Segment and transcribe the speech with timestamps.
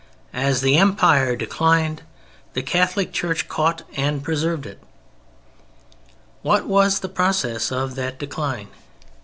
[0.33, 2.01] As the Empire declined
[2.53, 4.81] the Catholic Church caught and preserved it.
[6.41, 8.69] What was the process of that decline?